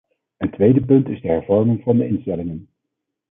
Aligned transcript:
Een 0.37 0.51
tweede 0.51 0.85
punt 0.85 1.09
is 1.09 1.21
de 1.21 1.27
hervorming 1.27 1.81
van 1.83 1.97
de 1.97 2.07
instellingen. 2.07 2.69